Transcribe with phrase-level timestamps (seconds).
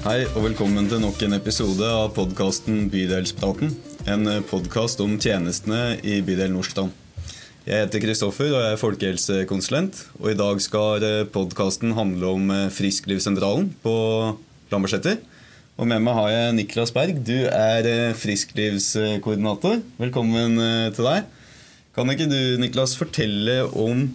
[0.00, 3.74] Hei og velkommen til nok en episode av podkasten Bydelspraten.
[4.08, 6.94] En podkast om tjenestene i bydel Nordstrand.
[7.66, 10.00] Jeg heter Kristoffer og jeg er folkehelsekonsulent.
[10.22, 11.04] Og i dag skal
[11.34, 13.94] podkasten handle om Frisklivssentralen på
[14.72, 15.20] Lambertseter.
[15.76, 17.20] Og med meg har jeg Niklas Berg.
[17.20, 19.84] Du er frisklivskoordinator.
[20.00, 20.56] Velkommen
[20.96, 21.28] til deg.
[21.92, 24.06] Kan ikke du, Niklas, fortelle om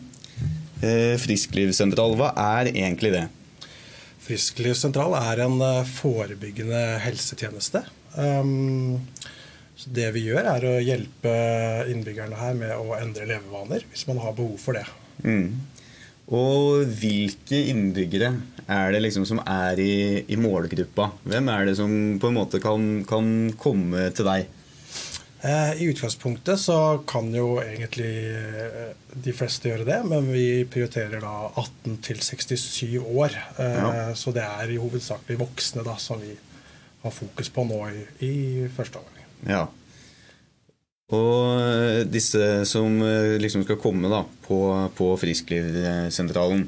[0.82, 2.18] Frisklivssentralen?
[2.18, 3.28] Hva er egentlig det?
[4.26, 7.84] Frisklivssentral er en forebyggende helsetjeneste.
[9.76, 11.32] Så det vi gjør, er å hjelpe
[11.92, 14.86] innbyggerne her med å endre levevaner hvis man har behov for det.
[15.22, 15.52] Mm.
[16.34, 18.32] Og hvilke innbyggere
[18.66, 21.12] er det liksom som er i, i, målgruppa?
[21.28, 23.28] Hvem er det som på en måte kan, kan
[23.62, 24.48] komme til deg?
[25.46, 31.22] Eh, I utgangspunktet så kan jo egentlig eh, de fleste gjøre det, men vi prioriterer
[31.22, 33.36] da 18 til 67 år.
[33.62, 33.92] Eh, ja.
[34.18, 36.34] Så det er i hovedsakelig voksne da som vi
[37.04, 38.34] har fokus på nå i, i
[38.74, 39.28] første omgang.
[39.46, 39.66] Ja.
[41.14, 42.98] Og disse som
[43.38, 44.58] liksom skal komme da, på,
[44.98, 46.66] på Frisklivssentralen,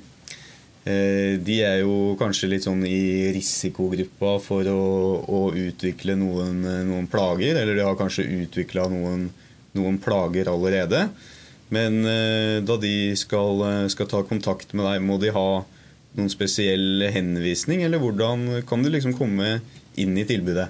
[0.87, 4.83] de er jo kanskje litt sånn i risikogruppa for å,
[5.27, 7.57] å utvikle noen, noen, plager.
[7.59, 9.25] Eller de har kanskje utvikla noen,
[9.75, 11.07] noen, plager allerede.
[11.73, 15.49] Men eh, da de skal, skal, ta kontakt med deg, må de ha
[16.17, 17.83] noen spesiell henvisning?
[17.83, 19.57] Eller hvordan kan de liksom komme
[19.99, 20.69] inn i tilbudet?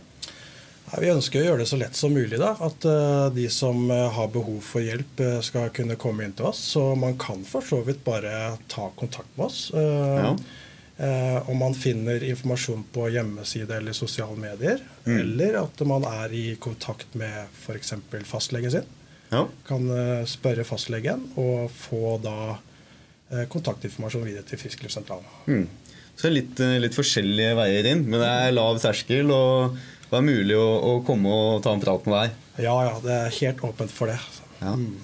[0.96, 2.38] Vi ønsker å gjøre det så lett som mulig.
[2.40, 6.36] da, At uh, de som uh, har behov for hjelp, uh, skal kunne komme inn
[6.38, 6.62] til oss.
[6.76, 9.68] Så man kan for så vidt bare ta kontakt med oss.
[9.76, 10.36] Ja.
[11.46, 14.80] om man finner informasjon på hjemmeside eller sosiale medier.
[15.06, 15.18] Mm.
[15.20, 17.94] Eller at man er i kontakt med f.eks.
[18.26, 18.88] fastlegen sin.
[19.30, 19.44] Ja.
[19.68, 19.86] Kan
[20.26, 22.56] spørre fastlegen og få da
[23.54, 25.30] kontaktinformasjon videre til Frisklivssentralen.
[25.46, 25.94] Mm.
[26.18, 29.30] Så litt, litt forskjellige veier inn, men det er lav terskel.
[29.30, 29.78] og
[30.08, 32.42] det er mulig å, å, komme og ta en prat med deg.
[32.64, 32.96] Ja, ja.
[33.04, 34.18] Det er helt åpent for det.
[34.62, 34.74] Ja.
[34.80, 34.96] Mm.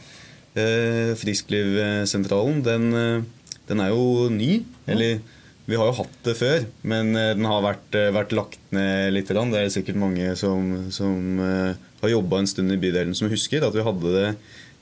[0.53, 4.63] Eh, Frisklivssentralen, den, eh, den, er jo ny.
[4.88, 5.19] Eller
[5.67, 9.11] vi har jo hatt det før, men eh, den har vært, eh, vært lagt ned
[9.16, 9.27] litt.
[9.27, 13.75] Det er sikkert mange som, som har jobba en stund i bydelen som husker at
[13.75, 14.27] vi hadde det,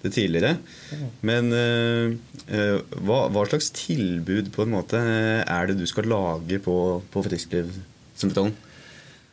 [0.05, 0.57] det tidligere.
[1.25, 6.75] Men hva, hva, slags tilbud på en måte er det du skal lage på,
[7.13, 8.53] på Frisklivssentralen?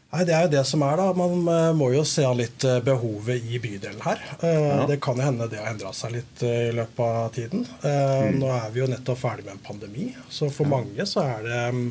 [0.09, 1.09] Nei, Det er jo det som er, da.
[1.17, 4.23] Man eh, må jo se an litt eh, behovet i bydelen her.
[4.41, 4.87] Eh, ja.
[4.89, 7.67] Det kan jo hende det har endra seg litt i løpet av tiden.
[7.83, 8.39] Mm.
[8.41, 10.79] Nå er vi jo nettopp ferdig med en pandemi, så for ja.
[10.79, 11.85] mange så er det mm,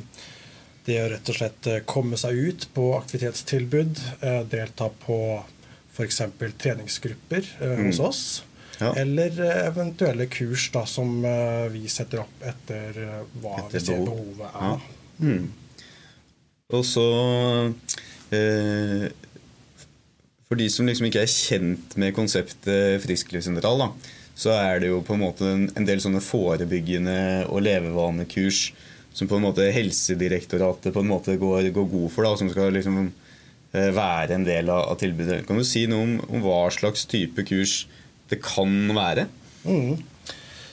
[0.88, 4.02] det å rett og slett komme seg ut på aktivitetstilbud,
[4.50, 5.20] delta på
[5.92, 6.22] f.eks.
[6.64, 7.86] treningsgrupper mm.
[7.86, 8.24] hos oss.
[8.80, 8.94] Ja.
[8.98, 9.36] Eller
[9.68, 11.20] eventuelle kurs da, som
[11.74, 12.98] vi setter opp etter
[13.42, 14.68] hva etter vi ser behovet er.
[14.72, 14.76] Ja.
[15.18, 15.48] Mm.
[16.76, 17.04] Og så
[18.36, 19.08] eh,
[20.48, 23.86] For de som liksom ikke er kjent med konseptet frisklivssentral,
[24.38, 28.68] så er det jo på en måte en, en del sånne forebyggende og levevanekurs
[29.18, 32.76] som på en måte Helsedirektoratet på en måte går, går god for, da, som skal
[32.76, 35.42] liksom eh, være en del av, av, tilbudet.
[35.48, 37.80] Kan du si noe om, om, hva slags type kurs
[38.30, 39.26] det kan være?
[39.64, 39.98] Mm.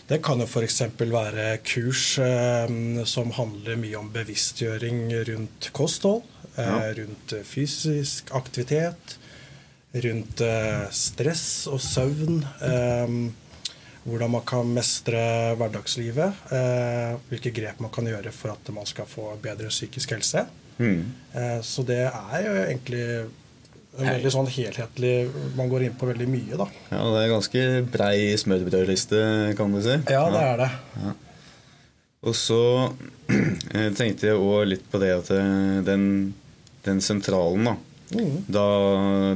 [0.08, 0.82] Det kan jo f.eks.
[1.00, 2.74] være kurs eh,
[3.08, 6.26] som handler mye om bevisstgjøring rundt kosthold,
[6.58, 6.90] eh, ja.
[6.98, 9.16] rundt fysisk aktivitet,
[10.04, 12.44] rundt eh, stress og søvn.
[12.60, 13.16] Eh,
[14.04, 15.20] hvordan man kan mestre
[15.56, 16.42] hverdagslivet.
[16.52, 20.44] Eh, hvilke grep man kan gjøre for at man skal få bedre psykisk helse.
[20.76, 21.00] Mm.
[21.32, 23.32] Eh, så det er jo egentlig en
[23.98, 25.12] veldig sånn helhetlig
[25.58, 26.66] Man går inn på veldig mye, da.
[26.90, 29.20] Ja, det er ganske brei smørbrødliste,
[29.58, 29.98] kan du si.
[30.10, 30.70] Ja, det er det.
[31.04, 31.14] Ja.
[32.24, 32.60] Og så
[33.98, 36.06] tenkte jeg òg litt på det at eh, den,
[36.86, 37.76] den sentralen, da.
[38.14, 38.44] Mm.
[38.52, 38.64] Da,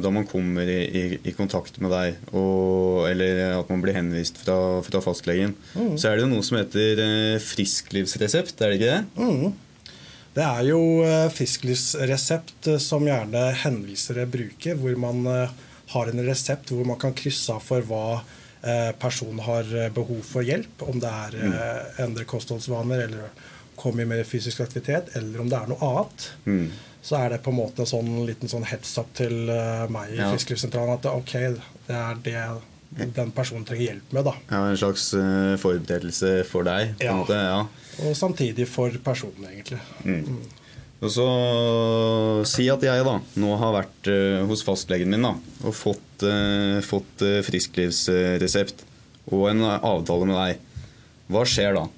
[0.03, 4.39] da, man kommer i, i, i kontakt med deg, og, eller at man blir henvist
[4.43, 5.97] fra, fra fastlegen, mm.
[5.99, 9.01] så er det jo noe som heter eh, frisklivsresept, er det ikke det?
[9.19, 9.57] Mm.
[10.39, 15.55] Det er jo eh, frisklivsresept eh, som gjerne henvisere bruker, hvor man eh,
[15.95, 18.21] har en resept hvor man kan krysse av for hva
[18.99, 20.83] personen har behov for hjelp.
[20.83, 21.53] Om det er mm.
[22.03, 23.29] endre kostholdsvaner eller
[23.79, 26.25] komme i mer fysisk aktivitet, eller om det er noe annet.
[26.43, 26.65] Mm.
[27.07, 29.47] Så er det på en måte en sånn liten sånn heads up til
[29.95, 30.33] meg i ja.
[30.35, 31.37] Frisklivssentralen at ok,
[31.87, 32.43] det er det
[32.89, 34.25] den personen trenger hjelp med.
[34.31, 34.35] da.
[34.49, 35.11] Ja, En slags
[35.63, 36.95] forberedelse for deg?
[36.99, 37.17] på ja.
[37.19, 37.61] måte, ja.
[38.07, 39.81] Og samtidig for personen, egentlig.
[40.05, 40.25] Mm.
[40.25, 40.59] Mm.
[40.99, 41.27] Og så
[42.49, 46.79] Si at jeg da nå har vært uh, hos fastlegen min da, og fått, uh,
[46.85, 48.85] fått uh, frisklivsresept
[49.29, 50.87] og en avtale med deg.
[51.29, 51.89] Hva skjer da?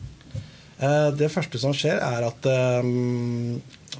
[1.15, 2.47] Det første som skjer, er at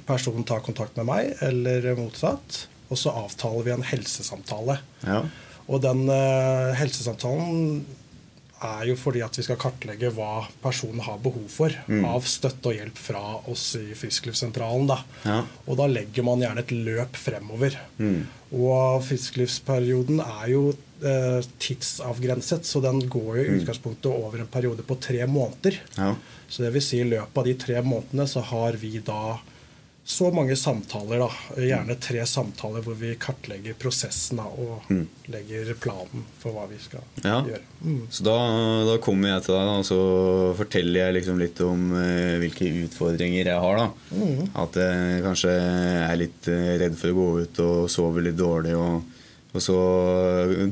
[0.03, 2.57] personen tar kontakt med meg, eller motsatt.
[2.91, 4.75] Og så avtaler vi en helsesamtale.
[5.05, 5.21] Ja.
[5.71, 7.81] Og den uh, helsesamtalen
[8.61, 12.03] er jo fordi at vi skal kartlegge hva personen har behov for Mm.
[12.05, 14.85] av støtte og hjelp fra oss i Frisklivssentralen.
[14.91, 14.99] Da.
[15.25, 15.39] Ja.
[15.65, 17.73] Og da legger man gjerne et løp fremover.
[17.97, 18.27] Mm.
[18.53, 20.61] Og frisklivsperioden er jo
[21.01, 25.79] eh, tidsavgrenset, så den går jo i utgangspunktet over en periode på tre måneder.
[25.97, 26.13] Ja.
[26.51, 29.39] Så det vil si i løpet av de tre månedene så har vi da
[30.03, 31.27] så mange samtaler, da.
[31.61, 34.89] Gjerne tre samtaler hvor vi kartlegger prosessen da, og
[35.31, 37.37] legger planen for hva vi skal Ja.
[37.45, 37.61] gjøre.
[37.85, 37.99] Mm.
[38.09, 38.33] Så da,
[38.89, 39.99] da kommer jeg til deg og så
[40.57, 43.77] forteller jeg liksom litt om eh, hvilke utfordringer jeg har.
[43.77, 43.87] da.
[44.65, 45.53] At jeg kanskje
[46.09, 48.73] er litt eh, redd for å gå ut og sover litt dårlig.
[48.75, 49.21] Og,
[49.53, 49.77] og så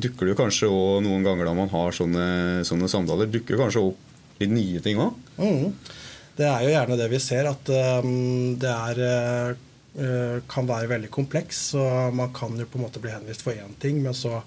[0.02, 3.86] dukker det jo kanskje òg noen ganger da man har sånne, sånne samtaler, dukker kanskje
[3.94, 5.16] opp litt nye ting òg.
[6.40, 6.46] Mm.
[6.46, 7.70] Det er jo gjerne det vi ser, at
[8.00, 9.00] um, det er
[10.00, 11.60] uh, kan være veldig kompleks.
[11.74, 11.84] Så
[12.16, 14.40] man kan jo på en måte bli henvist for én ting, men så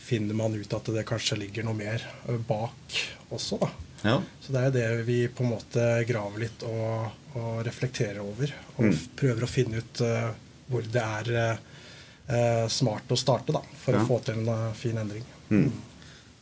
[0.00, 3.00] finner man ut at det kanskje ligger noe mer uh, bak
[3.32, 3.56] også.
[3.62, 3.70] da.
[4.02, 4.18] Ja.
[4.40, 8.52] Så det er jo det vi på en måte graver litt og, og reflekterer over.
[8.76, 8.96] Og mm.
[9.16, 10.30] prøver å finne ut uh,
[10.70, 14.04] hvor det er uh, smart å starte, da, for Ja.
[14.04, 15.24] å få til en uh, fin endring.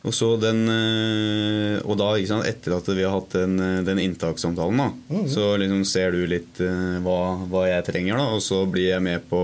[0.07, 3.99] Og så den eh, Og da, sant, etter at vi har hatt den, eh, den
[3.99, 7.17] inntakssamtalen, da, så liksom ser du litt eh, hva,
[7.51, 9.41] hva jeg trenger, da, og så blir jeg med på,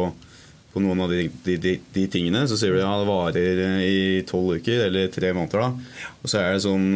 [0.71, 2.45] på noen av de, de, de, de tingene.
[2.47, 6.13] Så sier du ja, det varer i tolv uker, eller tre måneder, da.
[6.23, 6.89] Og så er det sånn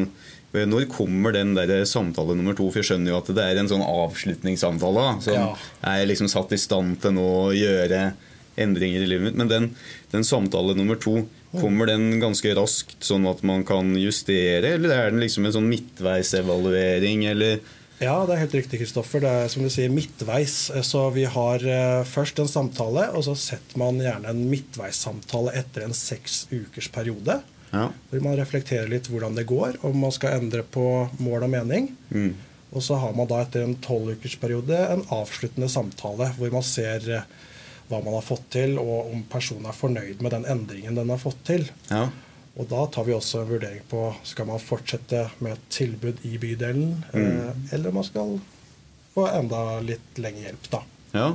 [0.50, 2.72] når kommer den der samtale nummer to?
[2.74, 5.04] For jeg skjønner jo at det er en sånn avslutningssamtale.
[5.06, 5.50] Da, som Ja.
[5.92, 8.00] er liksom satt i stand til nå å gjøre
[8.62, 9.40] endringer i livet mitt.
[9.40, 9.68] Men den,
[10.14, 11.24] den samtale nummer to,
[11.56, 14.76] kommer den ganske raskt, sånn at man kan justere?
[14.76, 17.60] Eller er den liksom en sånn midtveisevaluering, eller
[18.00, 19.20] Ja, det er helt riktig, Kristoffer.
[19.20, 20.70] Det er som du sier, midtveis.
[20.88, 25.84] Så vi har eh, først en samtale, og så setter man gjerne en midtveissamtale etter
[25.84, 27.42] en seks ukers periode.
[27.74, 27.90] Ja.
[28.10, 30.86] Hvor man reflekterer litt hvordan det går, om man skal endre på
[31.20, 31.92] mål og mening.
[32.14, 32.32] Mm.
[32.72, 37.30] Og så har man da etter en tolvukersperiode en avsluttende samtale hvor man ser eh,
[37.90, 41.22] hva man har fått til, og om personen er fornøyd med den endringen den har
[41.22, 41.70] fått til.
[41.92, 42.08] ja.
[42.60, 46.34] Og da tar vi også en vurdering på skal man fortsette med et tilbud i
[46.42, 48.34] bydelen, eh, eller om man skal
[49.14, 50.82] få enda litt lengre hjelp, da.
[51.14, 51.28] Ja.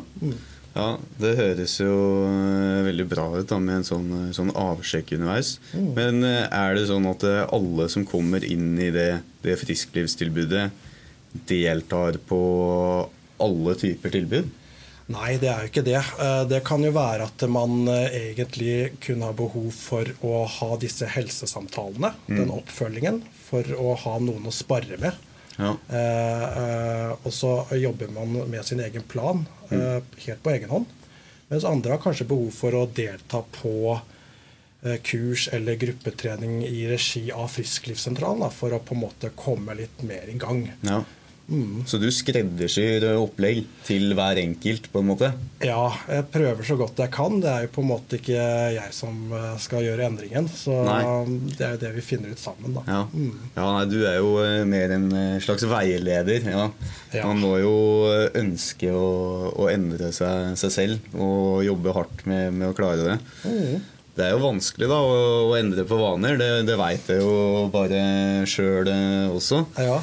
[0.74, 0.88] ja,
[1.22, 1.94] det høres jo
[2.28, 5.56] eh, veldig bra ut da, med en sånn, eh, sånn avsjekk underveis.
[5.72, 10.68] Men eh, er det sånn at alle som kommer inn i det, det frisklivstilbudet,
[11.48, 12.42] deltar på
[13.42, 14.52] alle typer tilbud?
[15.12, 15.98] Nei, det er jo ikke det.
[16.00, 20.70] Eh, Det kan jo være at man eh, egentlig kun har behov for å ha
[20.80, 25.12] disse helsesamtalene, den oppfølgingen, for å ha noen å spare med.
[25.58, 25.74] Ja.
[25.86, 30.86] Eh, eh, og så jobber man med sin egen plan eh, helt på egen hånd.
[31.52, 34.00] Mens andre har kanskje behov for å delta på
[35.04, 40.02] kurs eller gruppetrening i regi av Frisklivssentralen da, for å på en måte komme litt
[40.04, 40.66] mer i gang.
[40.84, 40.98] Ja.
[41.84, 45.28] Så du skreddersyr opplegg til hver enkelt, på en måte?
[45.64, 47.36] Ja, jeg prøver så godt jeg kan.
[47.42, 50.48] Det er jo på en måte ikke jeg som eh, skal gjøre endringen.
[50.48, 51.02] Så Nei.
[51.52, 52.84] det er jo det vi finner ut sammen, da.
[52.88, 53.02] Ja,
[53.58, 56.48] ja nei, du er jo eh, mer en eh, slags veileder.
[56.48, 56.66] Ja.
[57.12, 57.28] Ja.
[57.28, 57.76] Man må jo
[58.08, 59.06] eh, ønske å,
[59.52, 63.18] å endre seg, seg selv og jobbe hardt med, med å klare det.
[64.14, 65.14] Det er jo vanskelig da å,
[65.50, 68.04] å endre på vaner, det, det veit jeg jo bare
[68.48, 68.88] sjøl
[69.34, 69.64] også.
[69.76, 69.98] Ja.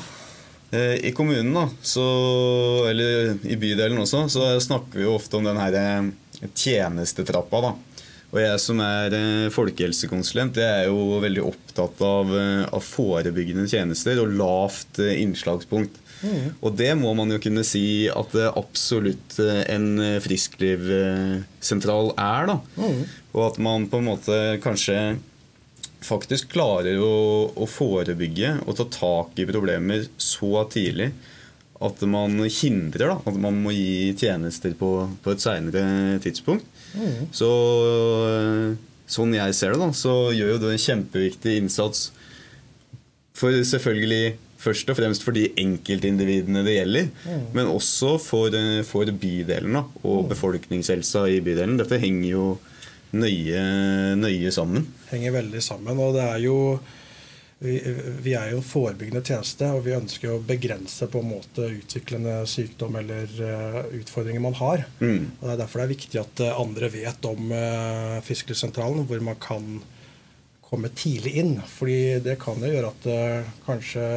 [0.72, 2.04] Eh, I kommunen, da, så,
[2.88, 6.12] eller i bydelen også, så snakker vi jo ofte om den her eh,
[6.56, 7.60] tjenestetrappa.
[7.66, 7.72] da.
[8.32, 12.32] Og jeg som er eh, folkehelsekonsulent, jeg er jo veldig opptatt av,
[12.72, 16.00] av forebyggende tjenester og lavt innslagspunkt.
[16.22, 16.56] innslagspunkt.
[16.62, 19.88] Og det må man jo kunne si at det absolutt en
[20.24, 22.48] frisklivsentral er.
[22.54, 22.58] da.
[23.34, 25.18] Og at man på en måte kanskje
[26.06, 31.12] faktisk klarer å, å forebygge og ta tak i problemer så tidlig
[31.82, 34.92] at man hindrer da, at man må gi tjenester på,
[35.24, 36.68] på et seinere tidspunkt.
[37.34, 37.50] Så
[39.12, 42.12] sånn jeg ser det, da, så gjør jo det en kjempeviktig innsats
[43.38, 47.08] for selvfølgelig først og fremst for de enkeltindividene det gjelder,
[47.56, 51.80] men også for, eh, for bydelen da, og befolkningshelsa i bydelen.
[51.82, 52.46] Dette henger jo
[53.16, 53.62] nøye,
[54.20, 54.88] nøye sammen.
[55.12, 56.00] henger veldig sammen.
[56.00, 56.58] Og det er jo
[57.62, 57.76] vi,
[58.26, 62.40] vi er jo en forebyggende tjeneste, og vi ønsker å begrense på en måte utviklende
[62.50, 64.88] sykdom eller eh, utfordringer man har.
[64.98, 65.28] Mm.
[65.38, 69.22] Og Det er derfor det er viktig at eh, andre vet om uh, Fiskersentralen, hvor
[69.22, 69.68] man kan
[70.66, 71.54] komme tidlig inn.
[71.70, 74.08] Fordi det kan jo gjøre at eh, kanskje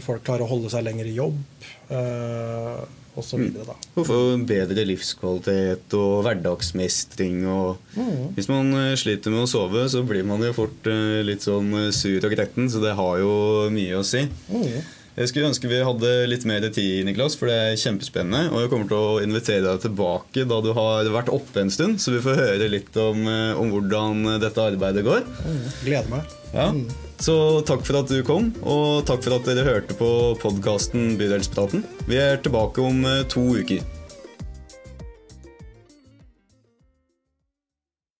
[0.00, 1.36] folk klarer å holde seg lenger i jobb
[1.92, 2.78] eh,
[3.20, 3.42] osv.
[3.42, 3.72] Mm.
[4.00, 7.42] Og få bedre livskvalitet og hverdagsmestring.
[7.44, 8.32] Og mm.
[8.38, 11.74] Hvis man eh, sliter med å sove, så blir man jo fort uh, litt sånn
[11.92, 13.36] sur og gretten, så det har jo
[13.74, 14.24] mye å si.
[14.48, 14.80] Mm.
[15.12, 18.48] Jeg skulle ønske vi hadde litt mer tid, Niklas, for det er kjempespennende.
[18.52, 22.00] Og jeg kommer til å invitere deg tilbake da du har vært oppe en stund,
[22.00, 23.26] så vi får høre litt om,
[23.60, 25.26] om hvordan dette arbeidet går.
[25.44, 25.64] Mm.
[25.84, 26.36] Gleder meg.
[26.52, 26.70] Ja.
[26.72, 26.86] Mm.
[27.22, 27.34] Så
[27.68, 30.08] takk for at du kom, og takk for at dere hørte på
[30.42, 31.84] podkasten Bydelspraten.
[32.08, 33.84] Vi er tilbake om eh, to uker.